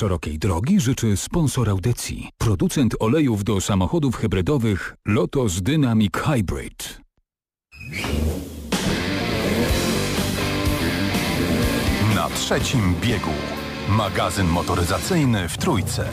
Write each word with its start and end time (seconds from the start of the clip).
szerokiej 0.00 0.38
drogi 0.38 0.80
życzy 0.80 1.16
sponsor 1.16 1.70
audycji. 1.70 2.28
Producent 2.38 2.94
olejów 3.00 3.44
do 3.44 3.60
samochodów 3.60 4.16
hybrydowych 4.16 4.96
Lotus 5.06 5.62
Dynamic 5.62 6.16
Hybrid. 6.16 7.00
Na 12.14 12.28
trzecim 12.30 12.94
biegu. 13.00 13.30
Magazyn 13.88 14.46
motoryzacyjny 14.46 15.48
w 15.48 15.58
Trójce. 15.58 16.08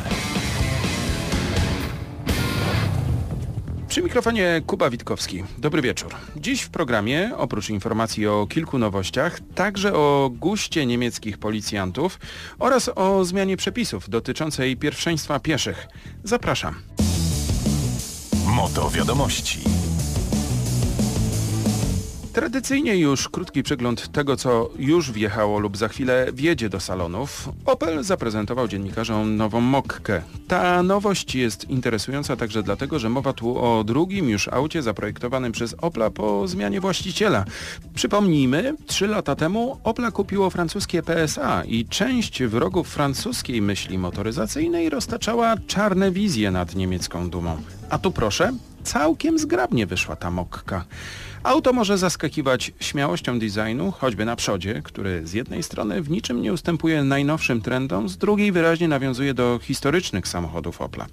Przy 3.97 4.03
mikrofonie 4.03 4.61
Kuba 4.67 4.89
Witkowski. 4.89 5.43
Dobry 5.57 5.81
wieczór. 5.81 6.15
Dziś 6.35 6.61
w 6.61 6.69
programie, 6.69 7.31
oprócz 7.37 7.69
informacji 7.69 8.27
o 8.27 8.47
kilku 8.49 8.77
nowościach, 8.77 9.39
także 9.55 9.93
o 9.93 10.31
guście 10.33 10.85
niemieckich 10.85 11.37
policjantów 11.37 12.19
oraz 12.59 12.91
o 12.95 13.25
zmianie 13.25 13.57
przepisów 13.57 14.09
dotyczącej 14.09 14.77
pierwszeństwa 14.77 15.39
pieszych. 15.39 15.87
Zapraszam. 16.23 16.75
Moto 18.45 18.89
wiadomości. 18.89 19.76
Tradycyjnie 22.37 22.97
już 22.97 23.29
krótki 23.29 23.63
przegląd 23.63 24.11
tego, 24.11 24.37
co 24.37 24.69
już 24.79 25.11
wjechało 25.11 25.59
lub 25.59 25.77
za 25.77 25.87
chwilę 25.87 26.27
wjedzie 26.33 26.69
do 26.69 26.79
salonów. 26.79 27.49
Opel 27.65 28.03
zaprezentował 28.03 28.67
dziennikarzom 28.67 29.37
nową 29.37 29.61
Mokkę. 29.61 30.21
Ta 30.47 30.83
nowość 30.83 31.35
jest 31.35 31.69
interesująca 31.69 32.35
także 32.35 32.63
dlatego, 32.63 32.99
że 32.99 33.09
mowa 33.09 33.33
tu 33.33 33.57
o 33.57 33.83
drugim 33.83 34.29
już 34.29 34.47
aucie 34.47 34.81
zaprojektowanym 34.81 35.51
przez 35.51 35.75
Opla 35.81 36.09
po 36.09 36.47
zmianie 36.47 36.81
właściciela. 36.81 37.45
Przypomnijmy, 37.95 38.75
trzy 38.85 39.07
lata 39.07 39.35
temu 39.35 39.79
Opla 39.83 40.11
kupiło 40.11 40.49
francuskie 40.49 41.03
PSA 41.03 41.63
i 41.63 41.85
część 41.85 42.43
wrogów 42.43 42.87
francuskiej 42.87 43.61
myśli 43.61 43.97
motoryzacyjnej 43.97 44.89
roztaczała 44.89 45.55
czarne 45.67 46.11
wizje 46.11 46.51
nad 46.51 46.75
niemiecką 46.75 47.29
dumą. 47.29 47.57
A 47.89 47.97
tu 47.97 48.11
proszę, 48.11 48.51
całkiem 48.87 49.39
zgrabnie 49.39 49.85
wyszła 49.87 50.15
ta 50.15 50.31
Mokka. 50.31 50.85
Auto 51.43 51.73
może 51.73 51.97
zaskakiwać 51.97 52.71
śmiałością 52.79 53.39
designu, 53.39 53.91
choćby 53.91 54.25
na 54.25 54.35
przodzie, 54.35 54.81
który 54.83 55.27
z 55.27 55.33
jednej 55.33 55.63
strony 55.63 56.01
w 56.01 56.09
niczym 56.09 56.41
nie 56.41 56.53
ustępuje 56.53 57.03
najnowszym 57.03 57.61
trendom, 57.61 58.09
z 58.09 58.17
drugiej 58.17 58.51
wyraźnie 58.51 58.87
nawiązuje 58.87 59.33
do 59.33 59.59
historycznych 59.63 60.27
samochodów 60.27 60.81
Opla. 60.81 61.05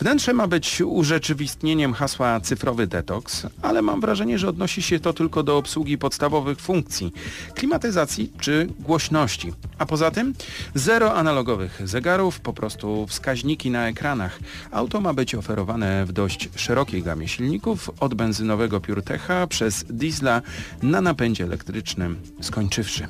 Wnętrze 0.00 0.32
ma 0.32 0.46
być 0.46 0.80
urzeczywistnieniem 0.80 1.92
hasła 1.92 2.40
cyfrowy 2.40 2.86
detoks, 2.86 3.46
ale 3.62 3.82
mam 3.82 4.00
wrażenie, 4.00 4.38
że 4.38 4.48
odnosi 4.48 4.82
się 4.82 5.00
to 5.00 5.12
tylko 5.12 5.42
do 5.42 5.56
obsługi 5.56 5.98
podstawowych 5.98 6.60
funkcji, 6.60 7.12
klimatyzacji 7.54 8.32
czy 8.40 8.68
głośności. 8.80 9.52
A 9.78 9.86
poza 9.86 10.10
tym 10.10 10.34
zero 10.74 11.14
analogowych 11.14 11.80
zegarów, 11.84 12.40
po 12.40 12.52
prostu 12.52 13.06
wskaźniki 13.06 13.70
na 13.70 13.88
ekranach. 13.88 14.38
Auto 14.70 15.00
ma 15.00 15.14
być 15.14 15.34
oferowane 15.34 16.06
w 16.06 16.12
dość 16.12 16.48
szerokiej 16.56 17.02
gamie 17.02 17.11
silników, 17.26 17.90
od 18.00 18.14
benzynowego 18.14 18.80
PureTecha 18.80 19.46
przez 19.46 19.84
diesla 19.84 20.42
na 20.82 21.00
napędzie 21.00 21.44
elektrycznym 21.44 22.16
skończywszy. 22.40 23.06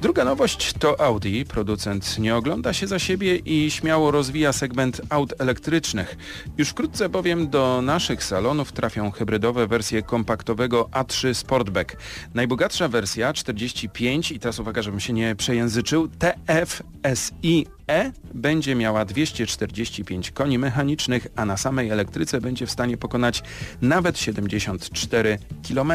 Druga 0.00 0.24
nowość 0.24 0.72
to 0.72 1.00
Audi. 1.00 1.44
Producent 1.44 2.18
nie 2.18 2.36
ogląda 2.36 2.72
się 2.72 2.86
za 2.86 2.98
siebie 2.98 3.36
i 3.36 3.70
śmiało 3.70 4.10
rozwija 4.10 4.52
segment 4.52 5.00
aut 5.08 5.34
elektrycznych. 5.38 6.16
Już 6.58 6.68
wkrótce 6.68 7.08
bowiem 7.08 7.50
do 7.50 7.82
naszych 7.82 8.24
salonów 8.24 8.72
trafią 8.72 9.10
hybrydowe 9.10 9.66
wersje 9.66 10.02
kompaktowego 10.02 10.88
A3 10.92 11.34
Sportback. 11.34 11.96
Najbogatsza 12.34 12.88
wersja 12.88 13.32
45 13.32 14.32
i 14.32 14.38
teraz 14.38 14.58
uwaga, 14.58 14.82
żebym 14.82 15.00
się 15.00 15.12
nie 15.12 15.36
przejęzyczył, 15.36 16.08
TFSI 16.08 17.66
E 17.90 18.12
będzie 18.34 18.74
miała 18.74 19.04
245 19.04 20.30
koni 20.30 20.58
mechanicznych, 20.58 21.26
a 21.36 21.44
na 21.44 21.56
samej 21.56 21.90
elektryce 21.90 22.40
będzie 22.40 22.66
w 22.66 22.70
stanie 22.70 22.96
pokonać 22.96 23.42
nawet 23.82 24.18
74 24.18 25.38
km. 25.68 25.92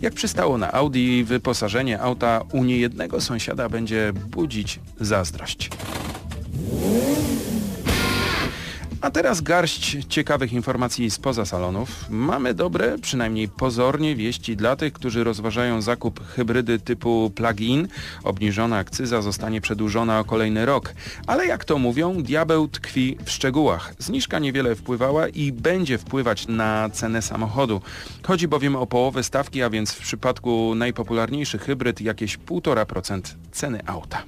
Jak 0.00 0.14
przystało 0.14 0.58
na 0.58 0.72
Audi, 0.72 1.22
wyposażenie 1.24 2.00
auta 2.00 2.42
u 2.52 2.64
niejednego 2.64 3.20
sąsiada 3.20 3.68
będzie 3.68 4.12
budzić 4.12 4.80
zazdrość. 5.00 5.70
A 9.02 9.10
teraz 9.10 9.40
garść 9.40 9.96
ciekawych 10.08 10.52
informacji 10.52 11.10
spoza 11.10 11.44
salonów. 11.44 11.88
Mamy 12.10 12.54
dobre, 12.54 12.98
przynajmniej 12.98 13.48
pozornie, 13.48 14.16
wieści 14.16 14.56
dla 14.56 14.76
tych, 14.76 14.92
którzy 14.92 15.24
rozważają 15.24 15.82
zakup 15.82 16.26
hybrydy 16.26 16.78
typu 16.78 17.32
plug-in. 17.34 17.88
Obniżona 18.24 18.76
akcyza 18.76 19.22
zostanie 19.22 19.60
przedłużona 19.60 20.20
o 20.20 20.24
kolejny 20.24 20.66
rok. 20.66 20.94
Ale 21.26 21.46
jak 21.46 21.64
to 21.64 21.78
mówią, 21.78 22.22
diabeł 22.22 22.68
tkwi 22.68 23.16
w 23.24 23.30
szczegółach. 23.30 23.94
Zniżka 23.98 24.38
niewiele 24.38 24.74
wpływała 24.74 25.28
i 25.28 25.52
będzie 25.52 25.98
wpływać 25.98 26.48
na 26.48 26.90
cenę 26.92 27.22
samochodu. 27.22 27.80
Chodzi 28.22 28.48
bowiem 28.48 28.76
o 28.76 28.86
połowę 28.86 29.22
stawki, 29.22 29.62
a 29.62 29.70
więc 29.70 29.92
w 29.92 30.00
przypadku 30.00 30.74
najpopularniejszy 30.74 31.58
hybryd 31.58 32.00
jakieś 32.00 32.38
1,5% 32.38 33.20
ceny 33.52 33.80
auta. 33.86 34.22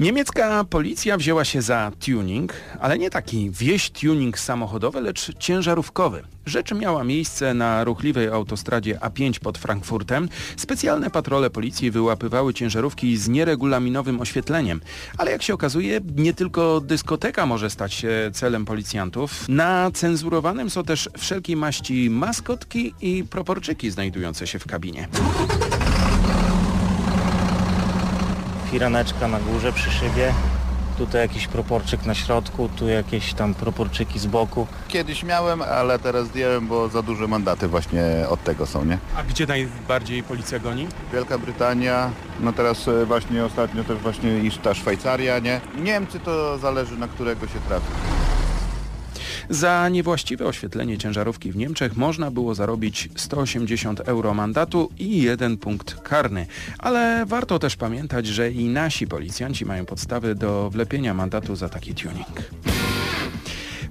Niemiecka 0.00 0.64
policja 0.64 1.16
wzięła 1.16 1.44
się 1.44 1.62
za 1.62 1.92
tuning, 2.04 2.52
ale 2.80 2.98
nie 2.98 3.10
taki 3.10 3.50
wieś 3.50 3.90
tuning 3.90 4.38
samochodowy, 4.38 5.00
lecz 5.00 5.38
ciężarówkowy. 5.38 6.22
Rzecz 6.46 6.74
miała 6.74 7.04
miejsce 7.04 7.54
na 7.54 7.84
ruchliwej 7.84 8.28
autostradzie 8.28 8.98
A5 8.98 9.40
pod 9.40 9.58
Frankfurtem. 9.58 10.28
Specjalne 10.56 11.10
patrole 11.10 11.50
policji 11.50 11.90
wyłapywały 11.90 12.54
ciężarówki 12.54 13.16
z 13.16 13.28
nieregulaminowym 13.28 14.20
oświetleniem. 14.20 14.80
Ale 15.18 15.30
jak 15.30 15.42
się 15.42 15.54
okazuje, 15.54 16.00
nie 16.16 16.34
tylko 16.34 16.80
dyskoteka 16.80 17.46
może 17.46 17.70
stać 17.70 17.94
się 17.94 18.30
celem 18.32 18.64
policjantów. 18.64 19.48
Na 19.48 19.90
cenzurowanym 19.90 20.70
są 20.70 20.84
też 20.84 21.08
wszelkiej 21.18 21.56
maści 21.56 22.10
maskotki 22.10 22.94
i 23.00 23.24
proporczyki 23.24 23.90
znajdujące 23.90 24.46
się 24.46 24.58
w 24.58 24.66
kabinie 24.66 25.08
firaneczka 28.70 29.28
na 29.28 29.40
górze 29.40 29.72
przy 29.72 29.90
szybie. 29.90 30.32
Tutaj 30.98 31.20
jakiś 31.20 31.46
proporczyk 31.46 32.06
na 32.06 32.14
środku, 32.14 32.68
tu 32.76 32.88
jakieś 32.88 33.34
tam 33.34 33.54
proporczyki 33.54 34.18
z 34.18 34.26
boku. 34.26 34.66
Kiedyś 34.88 35.22
miałem, 35.22 35.62
ale 35.62 35.98
teraz 35.98 36.26
zdjąłem, 36.26 36.66
bo 36.66 36.88
za 36.88 37.02
duże 37.02 37.28
mandaty 37.28 37.68
właśnie 37.68 38.02
od 38.28 38.44
tego 38.44 38.66
są, 38.66 38.84
nie? 38.84 38.98
A 39.16 39.22
gdzie 39.22 39.46
najbardziej 39.46 40.22
policja 40.22 40.58
goni? 40.58 40.86
Wielka 41.12 41.38
Brytania, 41.38 42.10
no 42.40 42.52
teraz 42.52 42.88
e, 42.88 43.06
właśnie 43.06 43.44
ostatnio 43.44 43.84
też 43.84 43.98
właśnie 43.98 44.38
iż 44.38 44.56
ta 44.58 44.74
Szwajcaria, 44.74 45.38
nie? 45.38 45.60
Niemcy 45.78 46.20
to 46.20 46.58
zależy 46.58 46.98
na 46.98 47.08
którego 47.08 47.46
się 47.46 47.58
trafi. 47.68 47.86
Za 49.50 49.88
niewłaściwe 49.88 50.46
oświetlenie 50.46 50.98
ciężarówki 50.98 51.52
w 51.52 51.56
Niemczech 51.56 51.96
można 51.96 52.30
było 52.30 52.54
zarobić 52.54 53.08
180 53.16 54.00
euro 54.00 54.34
mandatu 54.34 54.90
i 54.98 55.22
jeden 55.22 55.56
punkt 55.56 55.94
karny. 55.94 56.46
Ale 56.78 57.26
warto 57.26 57.58
też 57.58 57.76
pamiętać, 57.76 58.26
że 58.26 58.50
i 58.50 58.68
nasi 58.68 59.06
policjanci 59.06 59.64
mają 59.64 59.86
podstawy 59.86 60.34
do 60.34 60.70
wlepienia 60.70 61.14
mandatu 61.14 61.56
za 61.56 61.68
taki 61.68 61.94
tuning. 61.94 62.42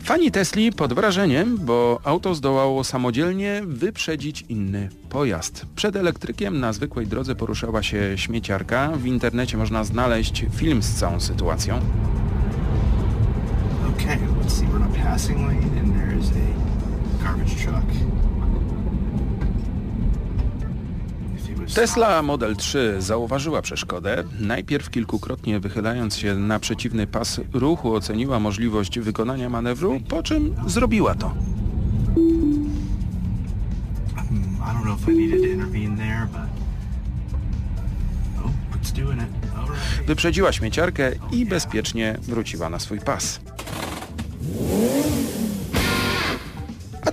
Fani 0.03 0.31
Tesli 0.31 0.71
pod 0.71 0.93
wrażeniem, 0.93 1.57
bo 1.57 1.99
auto 2.03 2.35
zdołało 2.35 2.83
samodzielnie 2.83 3.61
wyprzedzić 3.65 4.45
inny 4.49 4.89
pojazd. 5.09 5.65
Przed 5.75 5.95
elektrykiem 5.95 6.59
na 6.59 6.73
zwykłej 6.73 7.07
drodze 7.07 7.35
poruszała 7.35 7.83
się 7.83 8.13
śmieciarka. 8.15 8.91
W 8.95 9.05
internecie 9.05 9.57
można 9.57 9.83
znaleźć 9.83 10.45
film 10.55 10.83
z 10.83 10.93
całą 10.93 11.19
sytuacją. 11.19 11.79
Let's 14.49 14.57
see, 14.57 14.65
we're 14.65 14.77
in 14.77 14.83
a 14.83 15.03
passing 15.03 15.47
lane 15.47 15.77
and 15.79 15.95
there 15.95 16.19
is 16.19 16.31
a 16.31 17.23
garbage 17.23 17.55
truck. 17.63 17.83
Tesla 21.75 22.21
Model 22.21 22.55
3 22.55 22.95
zauważyła 22.99 23.61
przeszkodę. 23.61 24.23
Najpierw 24.39 24.89
kilkukrotnie 24.89 25.59
wychylając 25.59 26.17
się 26.17 26.35
na 26.35 26.59
przeciwny 26.59 27.07
pas 27.07 27.41
ruchu 27.53 27.93
oceniła 27.93 28.39
możliwość 28.39 28.99
wykonania 28.99 29.49
manewru, 29.49 29.99
po 30.09 30.23
czym 30.23 30.55
zrobiła 30.67 31.15
to. 31.15 31.33
Wyprzedziła 40.07 40.51
śmieciarkę 40.51 41.11
i 41.31 41.45
bezpiecznie 41.45 42.17
wróciła 42.21 42.69
na 42.69 42.79
swój 42.79 42.99
pas. 42.99 43.39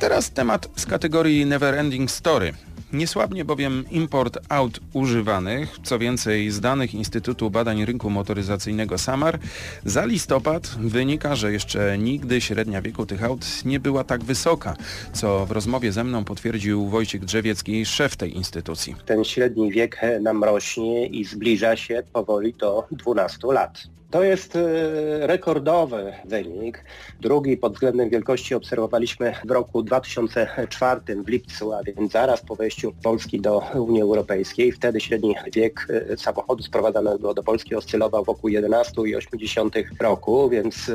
Teraz 0.06 0.30
temat 0.30 0.68
z 0.76 0.86
kategorii 0.86 1.46
Neverending 1.46 2.10
Story. 2.10 2.52
Niesłabnie 2.92 3.44
bowiem 3.44 3.84
import 3.90 4.38
aut 4.48 4.80
używanych, 4.92 5.78
co 5.84 5.98
więcej 5.98 6.50
z 6.50 6.60
danych 6.60 6.94
Instytutu 6.94 7.50
Badań 7.50 7.84
Rynku 7.84 8.10
Motoryzacyjnego 8.10 8.98
SAMAR, 8.98 9.38
za 9.84 10.04
listopad 10.04 10.66
wynika, 10.78 11.36
że 11.36 11.52
jeszcze 11.52 11.98
nigdy 11.98 12.40
średnia 12.40 12.82
wieku 12.82 13.06
tych 13.06 13.24
aut 13.24 13.64
nie 13.64 13.80
była 13.80 14.04
tak 14.04 14.24
wysoka, 14.24 14.76
co 15.12 15.46
w 15.46 15.50
rozmowie 15.50 15.92
ze 15.92 16.04
mną 16.04 16.24
potwierdził 16.24 16.88
Wojciech 16.88 17.24
Drzewiecki, 17.24 17.86
szef 17.86 18.16
tej 18.16 18.36
instytucji. 18.36 18.94
Ten 19.06 19.24
średni 19.24 19.70
wiek 19.70 20.00
nam 20.20 20.44
rośnie 20.44 21.06
i 21.06 21.24
zbliża 21.24 21.76
się 21.76 22.02
powoli 22.12 22.54
do 22.54 22.86
12 22.90 23.38
lat. 23.52 23.82
To 24.10 24.24
jest 24.24 24.56
e, 24.56 25.26
rekordowy 25.26 26.12
wynik. 26.24 26.84
Drugi 27.20 27.56
pod 27.56 27.72
względem 27.72 28.10
wielkości 28.10 28.54
obserwowaliśmy 28.54 29.32
w 29.44 29.50
roku 29.50 29.82
2004 29.82 31.00
w 31.24 31.28
lipcu, 31.28 31.72
a 31.72 31.82
więc 31.82 32.12
zaraz 32.12 32.40
po 32.40 32.56
wejściu 32.56 32.92
Polski 33.02 33.40
do 33.40 33.62
Unii 33.74 34.02
Europejskiej. 34.02 34.72
Wtedy 34.72 35.00
średni 35.00 35.34
wiek 35.52 35.86
e, 36.10 36.16
samochodu 36.16 36.62
sprowadzanego 36.62 37.34
do 37.34 37.42
Polski 37.42 37.74
oscylował 37.74 38.24
wokół 38.24 38.50
11,8 38.50 39.84
roku, 40.00 40.48
więc 40.48 40.88
e, 40.88 40.92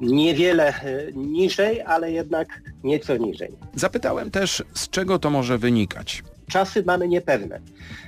niewiele 0.00 0.74
niżej, 1.14 1.80
ale 1.80 2.12
jednak 2.12 2.62
nieco 2.84 3.16
niżej. 3.16 3.52
Zapytałem 3.74 4.30
też, 4.30 4.62
z 4.74 4.88
czego 4.88 5.18
to 5.18 5.30
może 5.30 5.58
wynikać. 5.58 6.22
Czasy 6.52 6.82
mamy 6.86 7.08
niepewne. 7.08 7.60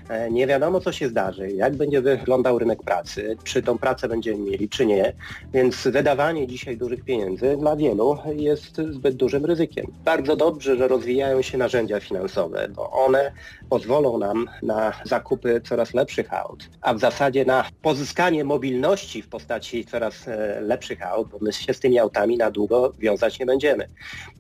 E, 0.08 0.31
nie 0.31 0.46
wiadomo, 0.46 0.81
co 0.81 0.93
się 0.93 1.08
zdarzy, 1.08 1.50
jak 1.50 1.76
będzie 1.76 2.00
wyglądał 2.00 2.58
rynek 2.58 2.82
pracy, 2.82 3.37
czy 3.44 3.62
tą 3.62 3.79
pracę 3.79 4.08
będziemy 4.08 4.38
mieli, 4.38 4.69
czy 4.69 4.87
nie. 4.87 5.12
Więc 5.52 5.88
wydawanie 5.88 6.46
dzisiaj 6.46 6.76
dużych 6.76 7.05
pieniędzy 7.05 7.56
dla 7.56 7.76
wielu 7.76 8.19
jest 8.37 8.76
zbyt 8.91 9.17
dużym 9.17 9.44
ryzykiem. 9.44 9.87
Bardzo 10.05 10.37
dobrze, 10.37 10.76
że 10.76 10.88
rozwijają 10.88 11.43
się 11.43 11.58
narzędzia 11.58 12.00
finansowe, 12.00 12.69
bo 12.69 12.91
one 12.91 13.32
pozwolą 13.70 14.19
nam 14.19 14.49
na 14.62 14.93
zakupy 15.05 15.61
coraz 15.64 15.94
lepszych 15.94 16.35
aut, 16.35 16.69
a 16.81 16.94
w 16.94 17.00
zasadzie 17.00 17.44
na 17.44 17.64
pozyskanie 17.82 18.44
mobilności 18.44 19.23
w 19.23 19.29
postaci 19.29 19.85
coraz 19.85 20.29
e, 20.29 20.61
lepszych 20.61 21.02
aut, 21.02 21.29
bo 21.29 21.38
my 21.40 21.52
się 21.52 21.75
z 21.75 21.81
tymi 21.81 21.99
autami 21.99 22.37
na 22.37 22.50
długo 22.50 22.93
wiązać 22.99 23.38
nie 23.38 23.47
będziemy. 23.47 23.88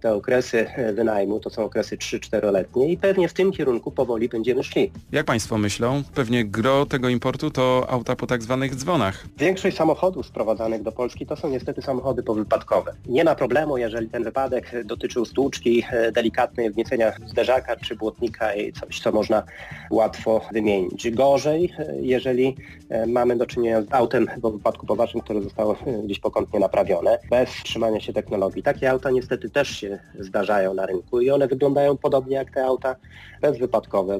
Te 0.00 0.14
okresy 0.14 0.68
e, 0.68 0.92
wynajmu 0.92 1.40
to 1.40 1.50
są 1.50 1.64
okresy 1.64 1.96
3-4-letnie 1.96 2.92
i 2.92 2.96
pewnie 2.96 3.28
w 3.28 3.32
tym 3.32 3.52
kierunku 3.52 3.93
powoli 3.94 4.28
będziemy 4.28 4.64
szli. 4.64 4.90
Jak 5.12 5.26
Państwo 5.26 5.58
myślą? 5.58 6.02
Pewnie 6.14 6.44
gro 6.44 6.86
tego 6.86 7.08
importu 7.08 7.50
to 7.50 7.86
auta 7.88 8.16
po 8.16 8.26
tak 8.26 8.42
zwanych 8.42 8.74
dzwonach. 8.74 9.24
Większość 9.38 9.76
samochodów 9.76 10.26
sprowadzanych 10.26 10.82
do 10.82 10.92
Polski 10.92 11.26
to 11.26 11.36
są 11.36 11.48
niestety 11.48 11.82
samochody 11.82 12.22
powypadkowe. 12.22 12.92
Nie 13.06 13.24
ma 13.24 13.34
problemu, 13.34 13.78
jeżeli 13.78 14.08
ten 14.08 14.24
wypadek 14.24 14.72
dotyczył 14.84 15.24
stłuczki, 15.24 15.84
e, 15.92 16.12
delikatnej 16.12 16.70
wgniecenia 16.70 17.12
zderzaka 17.26 17.76
czy 17.76 17.96
błotnika 17.96 18.54
i 18.54 18.72
coś, 18.72 19.00
co 19.00 19.12
można 19.12 19.42
łatwo 19.90 20.40
wymienić. 20.52 21.10
Gorzej, 21.10 21.72
e, 21.78 21.94
jeżeli 22.00 22.56
e, 22.88 23.06
mamy 23.06 23.36
do 23.36 23.46
czynienia 23.46 23.82
z 23.82 23.92
autem 23.92 24.26
po 24.42 24.50
wypadku 24.50 24.86
poważnym, 24.86 25.22
które 25.22 25.42
zostało 25.42 25.76
gdzieś 26.04 26.20
pokątnie 26.20 26.60
naprawione, 26.60 27.18
bez 27.30 27.50
trzymania 27.50 28.00
się 28.00 28.12
technologii. 28.12 28.62
Takie 28.62 28.90
auta 28.90 29.10
niestety 29.10 29.50
też 29.50 29.68
się 29.68 29.98
zdarzają 30.18 30.74
na 30.74 30.86
rynku 30.86 31.20
i 31.20 31.30
one 31.30 31.48
wyglądają 31.48 31.96
podobnie 31.96 32.36
jak 32.36 32.50
te 32.50 32.64
auta 32.64 32.96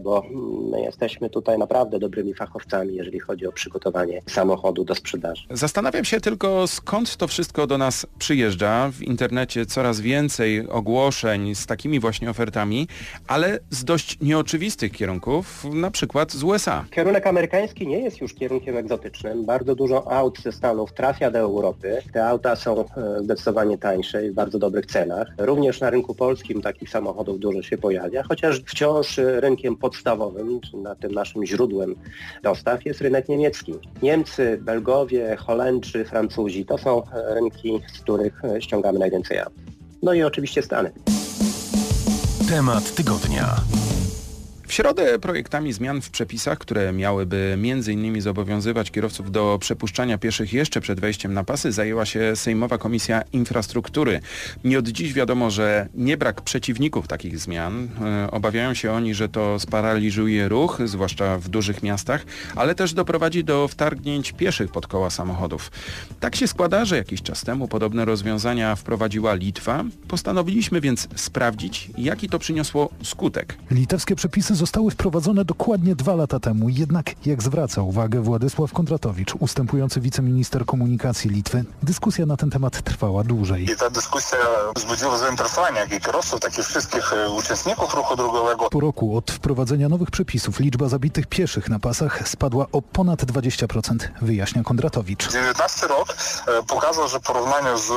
bo 0.03 0.25
mm, 0.25 0.69
my 0.71 0.81
jesteśmy 0.81 1.31
tutaj 1.31 1.59
naprawdę 1.59 1.99
dobrymi 1.99 2.35
fachowcami, 2.35 2.95
jeżeli 2.95 3.21
chodzi 3.21 3.47
o 3.47 3.53
przygotowanie 3.53 4.23
samochodu 4.27 4.85
do 4.85 4.95
sprzedaży. 4.95 5.43
Zastanawiam 5.51 6.05
się 6.05 6.21
tylko, 6.21 6.67
skąd 6.67 7.17
to 7.17 7.29
wszystko 7.29 7.67
do 7.67 7.79
nas 7.79 8.07
przyjeżdża. 8.19 8.91
W 8.93 9.03
internecie 9.03 9.67
coraz 9.67 10.01
więcej 10.01 10.69
ogłoszeń 10.69 11.55
z 11.55 11.67
takimi 11.67 12.01
właśnie 12.01 12.31
ofertami, 12.31 12.89
ale 13.29 13.59
z 13.71 13.85
dość 13.85 14.21
nieoczywistych 14.21 14.93
kierunków, 14.93 15.65
na 15.73 15.91
przykład 15.91 16.33
z 16.33 16.43
USA. 16.43 16.85
Kierunek 16.91 17.27
amerykański 17.27 17.87
nie 17.87 17.99
jest 18.01 18.21
już 18.21 18.35
kierunkiem 18.35 18.77
egzotycznym. 18.77 19.45
Bardzo 19.45 19.75
dużo 19.75 20.13
aut 20.13 20.39
ze 20.41 20.53
Stanów 20.53 20.93
trafia 20.93 21.31
do 21.31 21.39
Europy. 21.39 22.03
Te 22.13 22.27
auta 22.27 22.57
są 22.57 22.81
e, 22.81 23.23
zdecydowanie 23.23 23.79
tańsze 23.79 24.27
i 24.27 24.31
w 24.31 24.35
bardzo 24.35 24.59
dobrych 24.59 24.87
cenach. 24.87 25.29
Również 25.39 25.81
na 25.81 25.91
rynku 25.91 26.15
polskim 26.15 26.63
takich 26.63 26.91
samochodów 26.91 27.39
dużo 27.39 27.63
się 27.63 27.79
pojawia, 27.79 28.23
chociaż 28.23 28.63
wciąż 28.67 29.19
rynkiem 29.45 29.77
podstawowym, 29.77 30.61
czy 30.61 30.77
na 30.77 30.95
tym 30.95 31.13
naszym 31.13 31.47
źródłem 31.47 31.95
dostaw 32.43 32.85
jest 32.87 33.01
rynek 33.01 33.29
niemiecki. 33.29 33.75
Niemcy, 34.03 34.59
Belgowie, 34.63 35.37
Holendrzy, 35.37 36.05
Francuzi 36.05 36.65
to 36.65 36.79
są 36.79 37.03
rynki, 37.35 37.81
z 37.95 38.01
których 38.01 38.43
ściągamy 38.61 38.99
najwięcej 38.99 39.39
aut. 39.39 39.53
No 40.03 40.13
i 40.13 40.23
oczywiście 40.23 40.63
Stany. 40.63 40.93
Temat 42.49 42.95
tygodnia. 42.95 43.57
W 44.75 44.77
środę 44.77 45.19
projektami 45.19 45.73
zmian 45.73 46.03
w 46.03 46.11
przepisach, 46.11 46.59
które 46.59 46.93
miałyby 46.93 47.59
m.in. 47.59 48.21
zobowiązywać 48.21 48.91
kierowców 48.91 49.31
do 49.31 49.59
przepuszczania 49.61 50.19
pieszych 50.19 50.53
jeszcze 50.53 50.81
przed 50.81 51.01
wejściem 51.01 51.35
na 51.35 51.45
pasy, 51.45 51.73
zajęła 51.73 52.07
się 52.07 52.37
Sejmowa 52.37 52.79
Komisja 52.79 53.23
Infrastruktury. 53.33 54.21
Nie 54.65 54.79
od 54.79 54.89
dziś 54.89 55.13
wiadomo, 55.13 55.51
że 55.51 55.89
nie 55.95 56.17
brak 56.17 56.43
przeciwników 56.43 57.09
takich 57.09 57.39
zmian. 57.39 57.89
E, 58.05 58.31
obawiają 58.31 58.75
się 58.75 58.93
oni, 58.93 59.15
że 59.15 59.29
to 59.29 59.59
sparaliżuje 59.59 60.49
ruch, 60.49 60.79
zwłaszcza 60.85 61.39
w 61.39 61.49
dużych 61.49 61.83
miastach, 61.83 62.25
ale 62.57 62.75
też 62.75 62.95
doprowadzi 62.95 63.45
do 63.45 63.69
wtargnięć 63.69 64.33
pieszych 64.33 64.73
pod 64.73 64.87
koła 64.87 65.11
samochodów. 65.11 65.71
Tak 66.21 66.37
się 66.37 66.49
składa, 66.49 66.85
że 66.85 66.97
jakiś 66.97 67.23
czas 67.23 67.43
temu 67.43 67.69
podobne 67.69 68.05
rozwiązania 68.05 68.77
wprowadziła 68.77 69.35
Litwa. 69.35 69.85
Postanowiliśmy 70.09 70.81
więc 70.81 71.09
sprawdzić, 71.17 71.91
jaki 71.99 72.29
to 72.29 72.39
przyniosło 72.39 72.91
skutek. 73.03 73.57
Litewskie 73.71 74.17
przepisy 74.17 74.64
zostały 74.65 74.91
wprowadzone 74.91 75.45
dokładnie 75.45 75.95
dwa 75.95 76.15
lata 76.15 76.41
temu. 76.41 76.69
Jednak, 76.69 77.27
jak 77.27 77.43
zwraca 77.43 77.83
uwagę 77.83 78.21
Władysław 78.21 78.73
Kondratowicz, 78.73 79.35
ustępujący 79.35 80.01
wiceminister 80.01 80.67
komunikacji 80.67 81.31
Litwy, 81.31 81.65
dyskusja 81.83 82.27
na 82.27 82.37
ten 82.37 82.51
temat 82.51 82.83
trwała 82.83 83.25
dłużej. 83.25 83.65
I 83.65 83.77
ta 83.77 83.91
dyskusja 83.91 84.39
wzbudziła 84.77 85.19
zainteresowanie 85.19 85.79
jak 85.79 85.93
i 85.93 86.01
kierowców, 86.01 86.41
tak 86.41 86.59
i 86.59 86.63
wszystkich 86.63 87.13
e, 87.13 87.31
uczestników 87.31 87.95
ruchu 87.95 88.17
drogowego. 88.17 88.71
Po 88.71 88.81
roku 88.81 89.17
od 89.17 89.31
wprowadzenia 89.31 89.89
nowych 89.89 90.11
przepisów 90.11 90.61
liczba 90.61 90.89
zabitych 90.89 91.27
pieszych 91.27 91.69
na 91.69 91.79
pasach 91.79 92.29
spadła 92.29 92.67
o 92.73 92.83
ponad 92.83 93.25
20%, 93.25 93.97
wyjaśnia 94.23 94.63
Kondratowicz. 94.63 95.33
19 95.33 95.87
rok 95.87 96.09
e, 96.47 96.63
pokazał, 96.63 97.09
że 97.09 97.19
w 97.19 97.23
porównaniu 97.23 97.79
z 97.79 97.91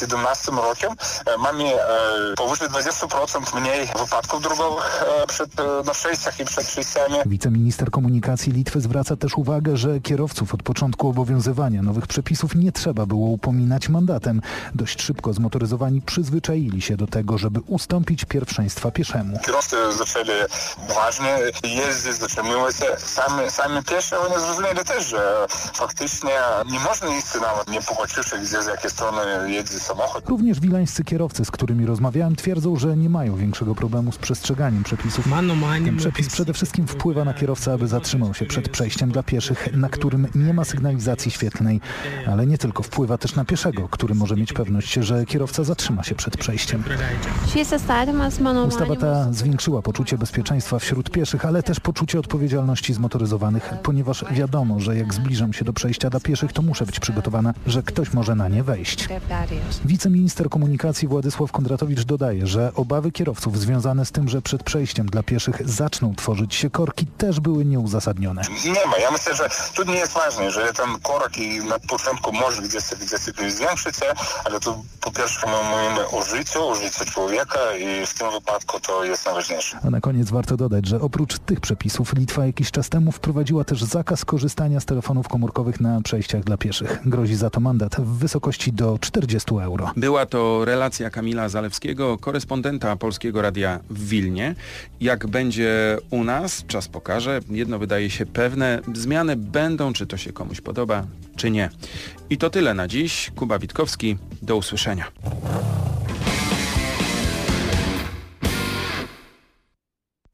17 0.00 0.52
rokiem 0.52 0.92
e, 1.26 1.38
mamy 1.38 1.64
powyżej 2.36 2.68
20% 2.68 3.60
mniej 3.60 3.88
wypadków 3.98 4.42
drogowych 4.42 5.04
przed 5.28 5.50
na 5.84 5.92
przejściach 5.92 6.40
i 6.40 6.44
przed 6.44 6.66
przejściami. 6.66 7.14
Wiceminister 7.26 7.90
komunikacji 7.90 8.52
Litwy 8.52 8.80
zwraca 8.80 9.16
też 9.16 9.38
uwagę, 9.38 9.76
że 9.76 10.00
kierowców 10.00 10.54
od 10.54 10.62
początku 10.62 11.08
obowiązywania 11.08 11.82
nowych 11.82 12.06
przepisów 12.06 12.54
nie 12.54 12.72
trzeba 12.72 13.06
było 13.06 13.28
upominać 13.28 13.88
mandatem. 13.88 14.40
Dość 14.74 15.02
szybko 15.02 15.32
zmotoryzowani 15.32 16.02
przyzwyczaili 16.02 16.82
się 16.82 16.96
do 16.96 17.06
tego, 17.06 17.38
żeby 17.38 17.60
ustąpić 17.60 18.24
pierwszeństwa 18.24 18.90
pieszemu. 18.90 19.38
Kierowcy 19.46 19.76
zaczęli 19.98 20.30
uważnie 20.90 21.38
jeździć, 21.64 22.14
zatrzymywać 22.20 22.76
się. 22.76 22.86
Sami, 22.98 23.50
sami 23.50 23.82
piesze 23.82 24.18
oni 24.20 24.34
zrozumieli 24.44 24.78
też, 24.84 25.06
że 25.08 25.46
faktycznie 25.74 26.30
nie 26.72 26.80
można 26.80 27.16
iść 27.16 27.26
nawet 27.40 27.68
nie 27.68 27.82
pogłosiwszy, 27.82 28.38
gdzie 28.38 28.62
z 28.62 28.66
jakiej 28.66 28.90
strony 28.90 29.52
jedzie 29.52 29.80
samochód. 29.80 30.28
Również 30.28 30.60
wilańscy 30.60 31.04
kierowcy, 31.04 31.44
z 31.44 31.50
którymi 31.50 31.86
rozmawiałem, 31.86 32.36
twierdzą, 32.36 32.76
że 32.76 32.96
nie 32.96 33.10
mają 33.10 33.36
większego 33.36 33.74
problemu 33.74 34.12
z 34.12 34.18
przestrzeganiem 34.18 34.84
przepisów. 34.84 35.26
Ten 35.84 35.96
przepis 35.96 36.28
przede 36.28 36.52
wszystkim 36.52 36.86
wpływa 36.86 37.24
na 37.24 37.34
kierowcę, 37.34 37.72
aby 37.72 37.88
zatrzymał 37.88 38.34
się 38.34 38.44
przed 38.44 38.68
przejściem 38.68 39.10
dla 39.10 39.22
pieszych, 39.22 39.76
na 39.76 39.88
którym 39.88 40.26
nie 40.34 40.54
ma 40.54 40.64
sygnalizacji 40.64 41.30
świetlnej, 41.30 41.80
ale 42.26 42.46
nie 42.46 42.58
tylko 42.58 42.82
wpływa 42.82 43.18
też 43.18 43.34
na 43.34 43.44
pieszego, 43.44 43.88
który 43.88 44.14
może 44.14 44.36
mieć 44.36 44.52
pewność, 44.52 44.92
że 44.94 45.24
kierowca 45.24 45.64
zatrzyma 45.64 46.02
się 46.02 46.14
przed 46.14 46.36
przejściem. 46.36 46.82
Ustawa 48.68 48.96
ta 48.96 49.32
zwiększyła 49.32 49.82
poczucie 49.82 50.18
bezpieczeństwa 50.18 50.78
wśród 50.78 51.10
pieszych, 51.10 51.44
ale 51.44 51.62
też 51.62 51.80
poczucie 51.80 52.18
odpowiedzialności 52.18 52.94
zmotoryzowanych, 52.94 53.74
ponieważ 53.82 54.24
wiadomo, 54.30 54.80
że 54.80 54.96
jak 54.96 55.14
zbliżam 55.14 55.52
się 55.52 55.64
do 55.64 55.72
przejścia 55.72 56.10
dla 56.10 56.20
pieszych, 56.20 56.52
to 56.52 56.62
muszę 56.62 56.86
być 56.86 57.00
przygotowana, 57.00 57.54
że 57.66 57.82
ktoś 57.82 58.12
może 58.12 58.34
na 58.34 58.48
nie 58.48 58.62
wejść. 58.62 59.08
Wiceminister 59.84 60.48
komunikacji 60.48 61.08
Władysław 61.08 61.52
Kondratowicz 61.52 62.04
dodaje, 62.04 62.46
że 62.46 62.74
obawy 62.74 63.12
kierowców 63.12 63.58
związane 63.58 64.04
z 64.04 64.12
tym, 64.12 64.28
że 64.28 64.42
przed 64.42 64.62
przejściem 64.62 65.06
dla 65.06 65.22
pieszych 65.22 65.45
zaczną 65.64 66.14
tworzyć 66.14 66.54
się 66.54 66.70
korki, 66.70 67.06
też 67.06 67.40
były 67.40 67.64
nieuzasadnione. 67.64 68.42
Nie 68.64 68.86
ma. 68.86 68.98
Ja 68.98 69.10
myślę, 69.10 69.34
że 69.34 69.48
tu 69.74 69.84
nie 69.84 69.94
jest 69.94 70.12
ważne, 70.12 70.44
jeżeli 70.44 70.74
ten 70.74 71.00
korek 71.02 71.38
i 71.38 71.58
na 71.64 71.78
początku 71.78 72.32
może 72.32 72.62
gdzieś, 72.62 72.82
gdzieś 73.00 73.52
zwiększyć 73.52 73.96
się, 73.96 74.06
ale 74.44 74.60
tu 74.60 74.84
po 75.00 75.10
pierwsze 75.10 75.46
my 75.46 75.52
mówimy 75.70 76.08
o 76.08 76.22
życiu, 76.22 76.68
o 76.68 76.74
życiu 76.74 77.04
człowieka 77.04 77.58
i 77.76 78.06
w 78.06 78.14
tym 78.14 78.30
wypadku 78.30 78.80
to 78.80 79.04
jest 79.04 79.26
najważniejsze. 79.26 79.78
A 79.86 79.90
na 79.90 80.00
koniec 80.00 80.30
warto 80.30 80.56
dodać, 80.56 80.86
że 80.86 81.00
oprócz 81.00 81.38
tych 81.38 81.60
przepisów 81.60 82.14
Litwa 82.14 82.46
jakiś 82.46 82.70
czas 82.70 82.88
temu 82.88 83.12
wprowadziła 83.12 83.64
też 83.64 83.84
zakaz 83.84 84.24
korzystania 84.24 84.80
z 84.80 84.84
telefonów 84.84 85.28
komórkowych 85.28 85.80
na 85.80 86.00
przejściach 86.00 86.44
dla 86.44 86.56
pieszych. 86.56 87.00
Grozi 87.04 87.36
za 87.36 87.50
to 87.50 87.60
mandat 87.60 87.96
w 87.96 88.18
wysokości 88.18 88.72
do 88.72 88.98
40 89.00 89.54
euro. 89.54 89.90
Była 89.96 90.26
to 90.26 90.64
relacja 90.64 91.10
Kamila 91.10 91.48
Zalewskiego, 91.48 92.18
korespondenta 92.18 92.96
Polskiego 92.96 93.42
Radia 93.42 93.80
w 93.90 94.08
Wilnie. 94.08 94.54
Jak 95.00 95.26
będzie 95.36 95.98
u 96.10 96.24
nas, 96.24 96.64
czas 96.66 96.88
pokaże. 96.88 97.40
Jedno 97.50 97.78
wydaje 97.78 98.10
się 98.10 98.26
pewne, 98.26 98.80
zmiany 98.94 99.36
będą, 99.36 99.92
czy 99.92 100.06
to 100.06 100.16
się 100.16 100.32
komuś 100.32 100.60
podoba, 100.60 101.06
czy 101.36 101.50
nie. 101.50 101.70
I 102.30 102.38
to 102.38 102.50
tyle 102.50 102.74
na 102.74 102.88
dziś. 102.88 103.30
Kuba 103.36 103.58
Witkowski, 103.58 104.16
do 104.42 104.56
usłyszenia. 104.56 105.04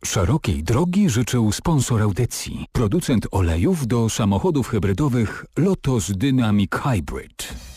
Szerokiej 0.05 0.63
drogi 0.63 1.11
życzył 1.11 1.53
sponsor 1.53 2.03
audycji, 2.03 2.67
producent 2.73 3.27
olejów 3.31 3.87
do 3.87 4.09
samochodów 4.09 4.69
hybrydowych 4.69 5.45
Lotos 5.57 6.13
Dynamic 6.13 6.71
Hybrid. 6.75 7.63